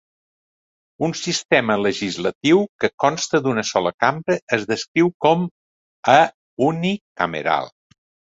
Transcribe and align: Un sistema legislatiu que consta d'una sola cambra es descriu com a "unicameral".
Un 1.07 1.11
sistema 1.17 1.75
legislatiu 1.87 2.63
que 2.83 2.89
consta 3.03 3.41
d'una 3.49 3.65
sola 3.73 3.93
cambra 4.05 4.39
es 4.59 4.67
descriu 4.73 5.13
com 5.27 5.45
a 6.17 6.17
"unicameral". 6.71 7.71